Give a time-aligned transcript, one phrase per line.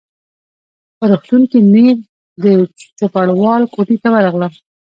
[0.97, 1.97] په روغتون کي نیغ
[2.43, 2.45] د
[2.97, 4.53] چوپړوال کوټې ته ورغلم.